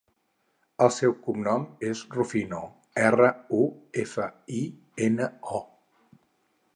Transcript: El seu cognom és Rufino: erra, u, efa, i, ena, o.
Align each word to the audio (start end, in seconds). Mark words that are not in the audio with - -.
El 0.85 0.87
seu 0.93 1.11
cognom 1.27 1.65
és 1.89 2.01
Rufino: 2.15 2.61
erra, 3.09 3.29
u, 3.61 3.61
efa, 4.05 4.27
i, 4.61 4.65
ena, 5.09 5.29
o. 5.61 6.23